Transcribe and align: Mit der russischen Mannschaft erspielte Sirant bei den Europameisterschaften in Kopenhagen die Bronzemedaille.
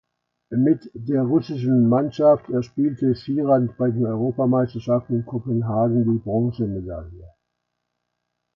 Mit 0.57 0.89
der 0.95 1.21
russischen 1.21 1.87
Mannschaft 1.87 2.49
erspielte 2.49 3.13
Sirant 3.13 3.77
bei 3.77 3.91
den 3.91 4.03
Europameisterschaften 4.07 5.17
in 5.17 5.25
Kopenhagen 5.27 6.11
die 6.11 6.17
Bronzemedaille. 6.17 7.27